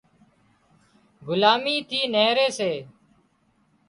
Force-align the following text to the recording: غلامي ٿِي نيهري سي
غلامي 1.25 1.77
ٿِي 1.89 2.01
نيهري 2.13 2.47
سي 2.57 2.71